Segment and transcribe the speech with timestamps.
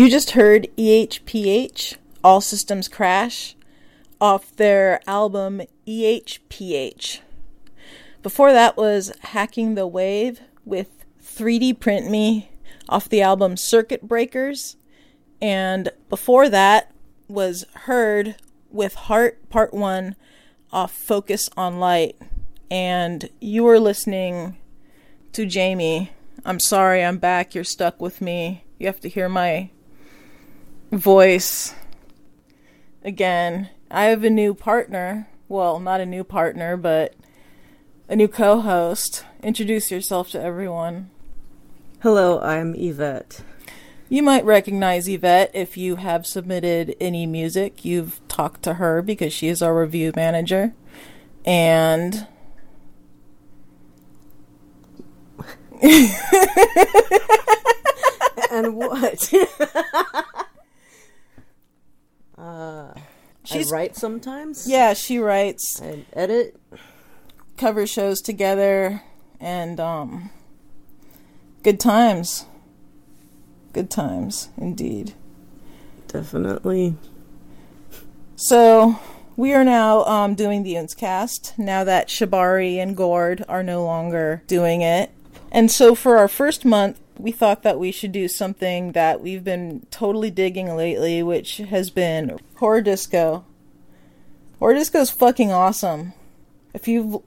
[0.00, 3.54] You just heard EHPH, All Systems Crash,
[4.18, 7.20] off their album EHPH.
[8.22, 12.50] Before that was Hacking the Wave with 3D Print Me
[12.88, 14.78] off the album Circuit Breakers.
[15.42, 16.94] And before that
[17.28, 18.34] was H ø R D
[18.70, 20.16] with Heart Part 1
[20.72, 22.16] off Focus on Light.
[22.70, 24.56] And you were listening
[25.34, 26.08] to Jaymie.
[26.46, 27.54] I'm sorry, I'm back.
[27.54, 28.64] You're stuck with me.
[28.78, 29.68] You have to hear my
[30.90, 31.74] voice
[33.04, 33.70] again.
[33.90, 35.28] I have a new partner.
[35.48, 37.14] Well, not a new partner, but
[38.08, 39.24] a new co host.
[39.42, 41.10] Introduce yourself to everyone.
[42.00, 43.42] Hello, I'm Yvette.
[44.08, 47.84] You might recognize Yvette if you have submitted any music.
[47.84, 50.74] You've talked to her because she is our review manager.
[51.44, 52.26] And.
[58.50, 59.32] and what?
[62.60, 62.92] Uh,
[63.42, 64.68] She's, I write sometimes.
[64.68, 65.80] Yeah, she writes.
[65.80, 66.60] I edit.
[67.56, 69.02] Cover shows together,
[69.40, 70.30] and um,
[71.62, 72.44] good times.
[73.72, 75.14] Good times, indeed.
[76.08, 76.96] Definitely.
[78.36, 78.98] So
[79.36, 84.42] we are now um, doing the Cast now that Shibari and Gord are no longer
[84.46, 85.12] doing it.
[85.50, 89.44] And so for our first month, we thought that we should do something that we've
[89.44, 93.44] been totally digging lately, which has been horror disco.
[94.58, 96.12] Horror disco is fucking awesome.
[96.72, 97.24] If you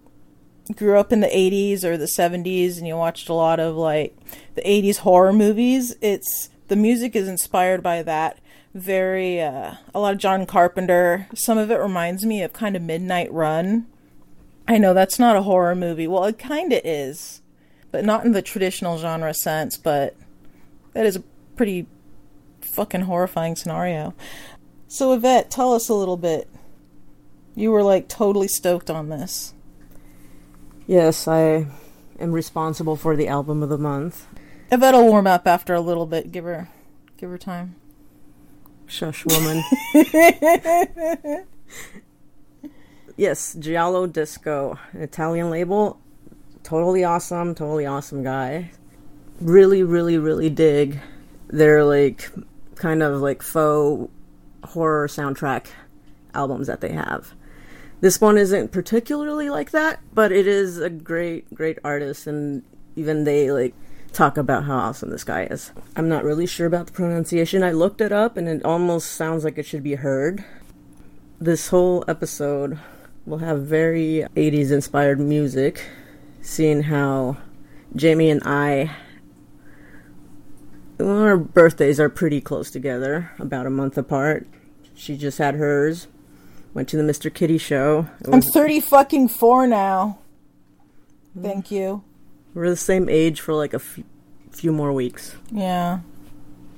[0.76, 4.16] grew up in the 80s or the 70s and you watched a lot of like
[4.56, 8.40] the 80s horror movies, it's the music is inspired by that.
[8.74, 11.28] Very uh, a lot of John Carpenter.
[11.36, 13.86] Some of it reminds me of kind of Midnight Run.
[14.68, 16.08] I know that's not a horror movie.
[16.08, 17.42] Well, it kind of is
[17.94, 20.16] but not in the traditional genre sense, but
[20.94, 21.24] that is a
[21.56, 21.86] pretty
[22.62, 24.16] fucking horrifying scenario.
[24.88, 26.50] So, Yvette, tell us a little bit.
[27.56, 29.54] You were like totally stoked on this.
[30.88, 31.68] Yes, I
[32.20, 34.26] am responsible for the album of the month.
[34.72, 36.32] Yvette will warm up after a little bit.
[36.32, 36.70] Give her,
[37.18, 37.76] give her time.
[38.88, 39.64] Shush, woman.
[43.18, 46.00] yes, Giallo Disco, an Italian label
[46.64, 48.72] totally awesome, totally awesome guy.
[49.40, 51.00] Really, really, really dig
[51.48, 52.32] their like
[52.76, 54.12] kind of like faux
[54.64, 55.68] horror soundtrack
[56.34, 57.34] albums that they have.
[58.02, 62.64] This one isn't particularly like that, but it is a great, great artist, and
[62.96, 63.74] even they like
[64.12, 65.72] talk about how awesome this guy is.
[65.96, 67.64] I'm not really sure about the pronunciation.
[67.64, 70.44] I looked it up, and it almost sounds like it should be heard.
[71.40, 72.78] This whole episode
[73.26, 75.86] will have very 80s inspired music
[76.44, 77.38] seeing how
[77.96, 78.92] Jaymie and I,
[81.00, 84.46] our birthdays are pretty close together, about a month apart.
[84.94, 86.08] She just had hers.
[86.74, 87.34] Went to the Mr.
[87.34, 88.08] Kitty show.
[88.32, 90.20] I'm 30 fucking four now.
[91.40, 92.04] Thank you.
[92.54, 94.00] We're the same age for like a f-
[94.52, 95.36] few more weeks.
[95.52, 96.00] Yeah.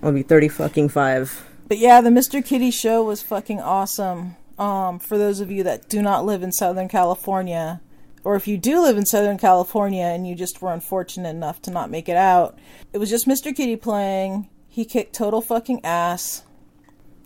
[0.03, 1.45] I'll be 30 fucking five.
[1.67, 2.45] But yeah, the Mr.
[2.45, 4.35] Kitty show was fucking awesome.
[4.59, 7.81] Um, for those of you that do not live in Southern California,
[8.25, 11.71] or if you do live in Southern California and you just were unfortunate enough to
[11.71, 12.57] not make it out,
[12.91, 13.55] it was just Mr.
[13.55, 14.49] Kitty playing.
[14.67, 16.43] He kicked total fucking ass.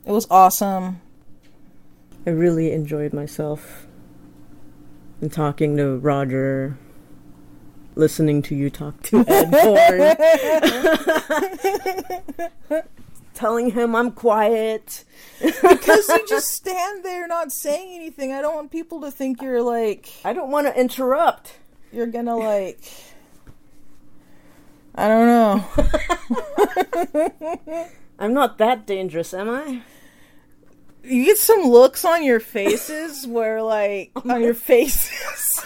[0.06, 1.02] It was awesome.
[2.28, 3.88] I really enjoyed myself.
[5.22, 6.78] And talking to Roger,
[7.96, 9.52] listening to you talk to Ed
[13.40, 15.06] telling him I'm quiet.
[15.40, 18.34] because you just stand there not saying anything.
[18.34, 20.10] I don't want people to think you're like.
[20.26, 21.58] I don't want to interrupt.
[21.94, 22.82] You're gonna like.
[24.94, 25.66] I don't know.
[28.20, 29.82] I'm not that dangerous, am I?
[31.04, 35.64] You get some looks on your faces where, like, on your faces.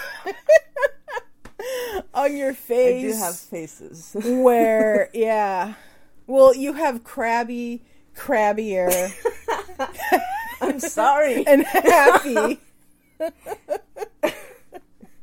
[2.14, 3.04] on your face.
[3.04, 4.12] I do have faces.
[4.14, 5.74] where, yeah.
[6.28, 7.84] Well, you have crabby,
[8.16, 9.12] crabbier.
[10.62, 11.46] I'm sorry.
[11.48, 12.60] and happy.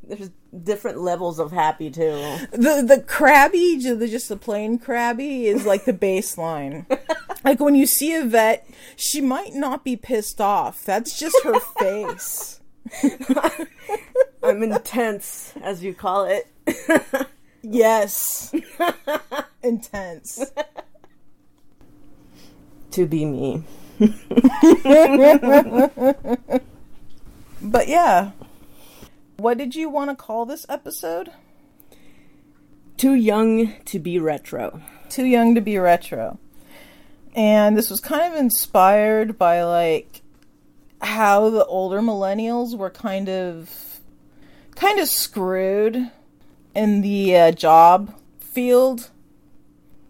[0.03, 0.29] There's
[0.63, 2.37] different levels of happy too.
[2.51, 6.85] The the crabby, the just the plain crabby, is like the baseline.
[7.45, 10.83] like when you see Yvette, she might not be pissed off.
[10.83, 12.59] That's just her face.
[14.43, 16.47] I'm intense, as you call it.
[17.63, 18.53] Yes,
[19.63, 20.51] intense.
[22.91, 23.63] To be me.
[27.61, 28.31] But yeah,
[29.37, 31.31] what did you want to call this episode?
[32.97, 34.81] Too young to be retro.
[35.09, 36.39] Too young to be retro.
[37.35, 40.21] And this was kind of inspired by like
[41.01, 43.99] how the older millennials were kind of
[44.75, 46.09] kind of screwed
[46.73, 49.11] in the uh, job field.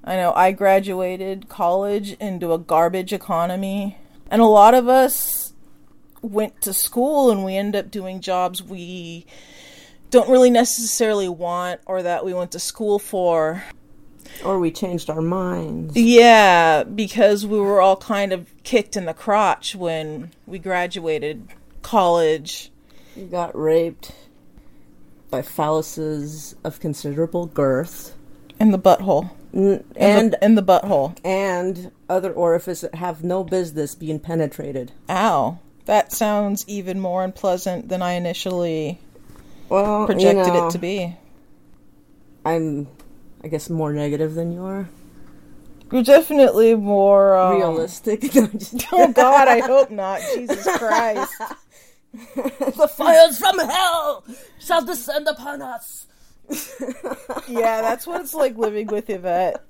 [0.04, 3.98] I know I graduated college into a garbage economy,
[4.30, 5.54] and a lot of us
[6.22, 9.26] went to school and we end up doing jobs we
[10.12, 13.64] don't really necessarily want or that we went to school for.
[14.44, 15.96] Or we changed our minds.
[15.96, 21.48] Yeah, because we were all kind of kicked in the crotch when we graduated
[21.82, 22.72] college.
[23.16, 24.14] We got raped
[25.30, 28.16] by phalluses of considerable girth.
[28.60, 29.32] In the butthole.
[29.54, 31.18] N- In And the, in the butthole.
[31.24, 34.92] and other orifices that have no business being penetrated.
[35.10, 35.60] Ow.
[35.86, 39.00] That sounds even more unpleasant than I initially
[39.70, 41.18] Well, projected you know, it to be.
[42.46, 42.88] I'm,
[43.44, 44.90] I guess, more negative than you are.
[45.92, 48.24] You're definitely more um, Realistic.
[48.36, 50.22] No, I'm just- Oh God, I hope not.
[50.34, 51.34] Jesus Christ.
[52.14, 54.24] the fires from hell
[54.60, 56.08] shall descend upon us.
[57.48, 59.64] Yeah, that's what it's like living with Yvette.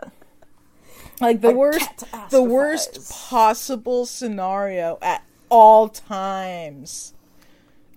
[1.19, 7.13] Like the worst, the worst possible scenario at all times.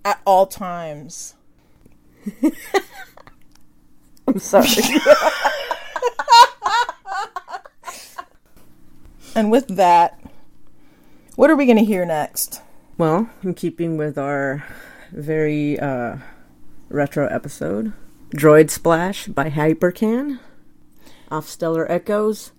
[0.03, 1.35] At all times.
[4.27, 4.67] I'm sorry.
[9.35, 10.17] And with that,
[11.35, 12.61] what are we going to hear next?
[12.97, 14.63] well, in keeping with our
[15.11, 16.15] very uh,
[16.87, 17.91] retro episode,
[18.35, 20.39] Droid Splash by Hypercan
[21.31, 22.51] off Stellar Echoes.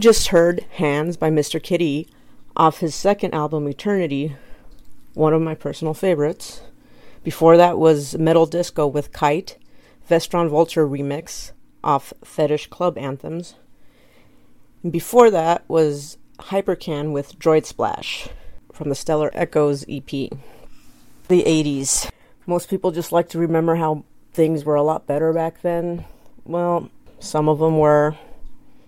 [0.00, 1.62] Just heard Hands by Mr.
[1.62, 2.08] Kitty
[2.56, 4.34] off his second album, Eternity,
[5.12, 6.62] one of my personal favorites.
[7.22, 9.58] Before that was Metal Disco with Kite,
[10.08, 11.52] Vestron Vulture remix
[11.84, 13.56] off Fetish Club Anthems.
[14.82, 18.30] And before that was Hypercan with Droid Splash
[18.72, 20.08] from the Stellar Echoes EP.
[20.08, 20.30] The
[21.28, 22.10] 80s.
[22.46, 26.06] Most people just like to remember how things were a lot better back then.
[26.46, 28.16] Well, some of them were,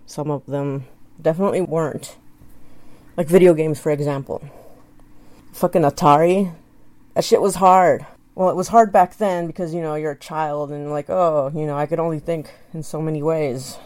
[0.07, 0.87] some of them
[1.23, 2.17] definitely weren't.
[3.17, 4.43] Like video games, for example.
[5.53, 6.55] Fucking Atari.
[7.15, 8.07] That shit was hard.
[8.35, 11.53] Well, it was hard back then because, you know, you're a child and, like, oh,
[11.55, 13.77] you know, I could only think in so many ways.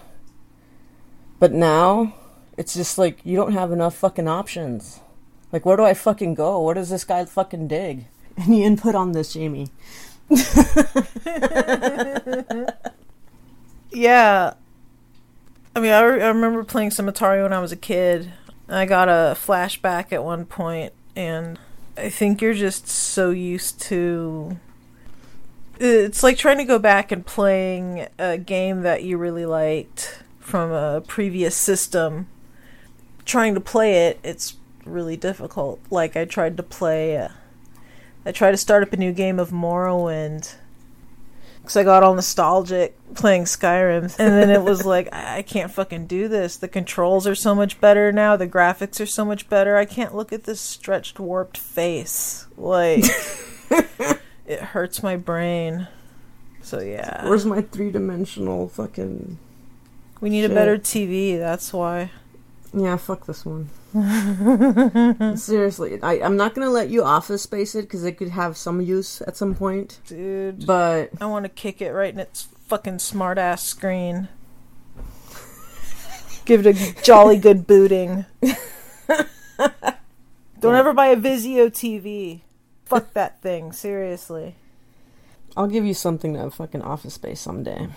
[1.41, 2.15] But now,
[2.57, 5.01] it's just like, you don't have enough fucking options.
[5.53, 6.63] Like, where do I fucking go?
[6.63, 8.07] Where does this guy fucking dig?
[8.39, 9.71] Any input on this, Jaymie?
[13.91, 14.55] yeah.
[15.77, 18.33] I mean, I, re- I remember playing some Atari when I was a kid.
[18.67, 21.59] I got a flashback at one point, and
[21.99, 24.59] I think you're just so used to.
[25.79, 30.73] It's like trying to go back and playing a game that you really liked from
[30.73, 32.27] a previous system.
[33.27, 35.79] Trying to play it, it's really difficult.
[35.91, 37.29] Like I tried to play.
[38.25, 40.55] I tried to start up a new game of Morrowind
[41.67, 46.07] because I got all nostalgic playing Skyrim, and then it was like I can't fucking
[46.07, 46.57] do this.
[46.57, 48.37] The controls are so much better now.
[48.37, 49.77] The graphics are so much better.
[49.77, 52.47] I can't look at this stretched, warped face.
[52.57, 53.05] Like
[54.47, 55.89] it hurts my brain.
[56.63, 57.27] So yeah.
[57.27, 59.37] Where's my three dimensional fucking?
[60.21, 60.53] We need shit?
[60.53, 61.37] a better TV.
[61.37, 62.13] That's why.
[62.73, 63.71] Yeah, fuck this one.
[65.37, 68.81] Seriously, I, I'm not gonna let you office space it because it could have some
[68.81, 70.01] use at some point.
[70.07, 74.29] Dude, But I want to kick it right in its fucking smart ass screen.
[76.45, 78.25] Give it a jolly good booting.
[80.61, 82.43] Don't ever buy a Vizio TV.
[82.85, 84.57] Fuck that thing, seriously.
[85.57, 87.89] I'll give you something to fucking office space someday.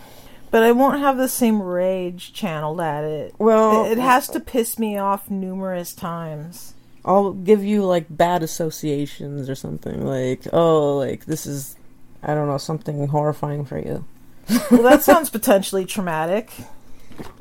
[0.52, 3.36] But I won't have the same rage channeled at it.
[3.38, 6.74] Well, It, it has uh, to piss me off numerous times.
[7.06, 11.76] I'll give you like bad associations or something like, oh, like this is,
[12.24, 14.06] I don't know, something horrifying for you.
[14.72, 16.52] Well, that sounds potentially traumatic.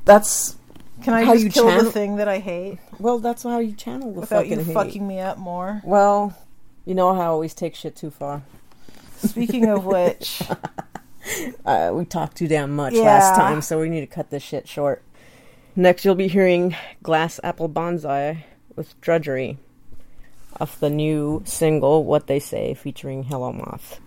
[0.04, 0.56] That's
[1.02, 3.72] Can I How just you kill the thing that I hate well, that's how you
[3.72, 4.74] channel the without fucking you hate.
[4.74, 5.80] fucking me up more?
[5.84, 6.36] Well,
[6.84, 8.42] you know how I always take shit too far.
[9.18, 10.42] Speaking of which,
[11.64, 13.03] Uh, we talked too damn much Yeah.
[13.03, 15.03] last time, so we need to cut this shit short.
[15.76, 19.59] Next, you'll be hearing Glass Apple Bonzai with Drudgery
[20.61, 24.01] off the new single What They Say featuring Hello Moth.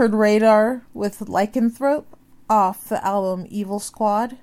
[0.00, 2.06] Heard Raydar with Lycanthrope
[2.48, 4.38] off the album Evil Squad.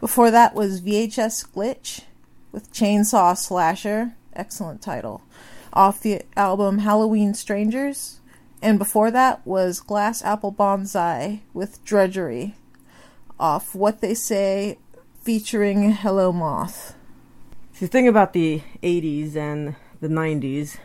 [0.00, 2.04] Before that was VHS Glitch
[2.52, 5.20] with Chainsaw Slasher, excellent title,
[5.74, 8.20] off the album Halloween Strangers.
[8.62, 12.54] And before that was Glass Apple Bonzai with Drudgery
[13.38, 14.78] off What They Say
[15.22, 16.94] featuring Hello Moth.
[17.78, 20.78] The thing about the 80s and the 90s,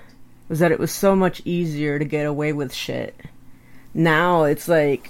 [0.50, 3.16] was that it was so much easier to get away with shit.
[3.94, 5.10] Now it's like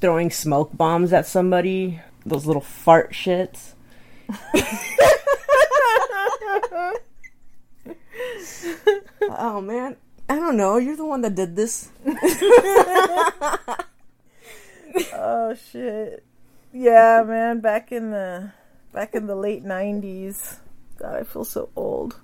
[0.00, 3.72] throwing smoke bombs at somebody, those little fart shits.
[9.22, 9.96] oh man,
[10.28, 10.78] I don't know.
[10.78, 11.90] You're the one that did this.
[15.12, 16.24] Oh shit.
[16.72, 18.52] Yeah, man, back in the
[18.92, 20.58] back in the late 90s.
[20.98, 22.20] God, I feel so old.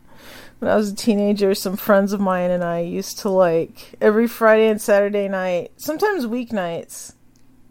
[0.58, 4.26] When I was a teenager, some friends of mine and I used to like every
[4.26, 7.14] Friday and Saturday night, sometimes weeknights.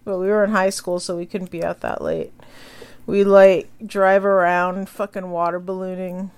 [0.05, 2.33] But we were in high school so we couldn't be out that late.
[3.05, 6.31] We like drive around fucking water ballooning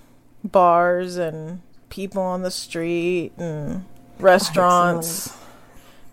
[0.44, 3.86] bars and people on the street and
[4.20, 5.38] restaurants.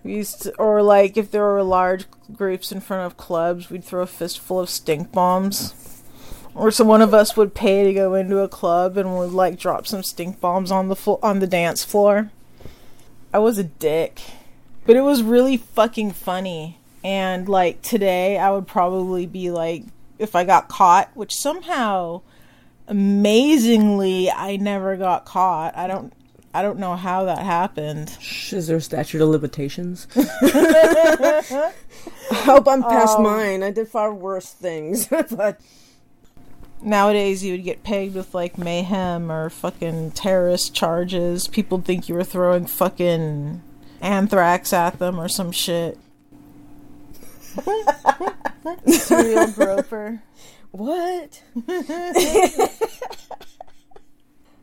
[0.04, 3.84] We used to, or like if there were large groups in front of clubs, we'd
[3.84, 5.97] throw a fistful of stink bombs.
[6.58, 9.60] Or so one of us would pay to go into a club and would like
[9.60, 12.32] drop some stink bombs on the flo- on the dance floor.
[13.32, 14.20] I was a dick,
[14.84, 16.78] but it was really fucking funny.
[17.04, 19.84] And like today, I would probably be like,
[20.18, 22.22] if I got caught, which somehow,
[22.88, 25.76] amazingly, I never got caught.
[25.76, 26.12] I don't,
[26.52, 28.16] I don't know how that happened.
[28.50, 30.08] Is there a statute of limitations?
[30.16, 31.72] I
[32.30, 33.62] hope I'm past um, mine.
[33.62, 35.60] I did far worse things, but
[36.80, 41.48] Nowadays, you would get pegged with like mayhem or fucking terrorist charges.
[41.48, 43.62] People think you were throwing fucking
[44.00, 45.98] anthrax at them or some shit.
[48.86, 50.22] Serial groper.
[50.70, 51.42] what?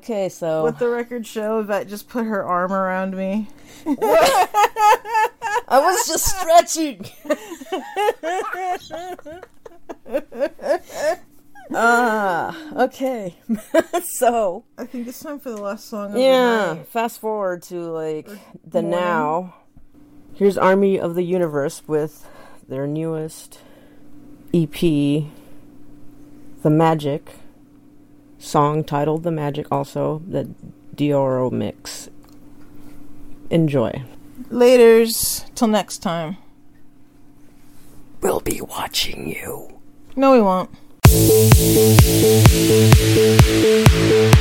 [0.01, 3.49] okay, so Let the record show that just put her arm around me.
[5.67, 7.05] I was just stretching.
[11.73, 13.35] Ah, okay.
[14.03, 16.17] so I think it's time for the last song.
[16.17, 18.91] Yeah, fast forward to like the morning.
[18.91, 19.55] now.
[20.35, 22.27] Here's Army of the Universe with
[22.67, 23.59] their newest
[24.53, 27.29] EP, The Magic,
[28.37, 30.49] song titled The Magic, also the
[30.95, 32.09] Deorro mix.
[33.49, 34.03] Enjoy.
[34.49, 35.45] Laters.
[35.55, 36.37] Till next time.
[38.21, 39.79] We'll be watching you.
[40.15, 40.69] No, we won't.
[41.15, 41.55] Thank
[43.93, 44.34] you.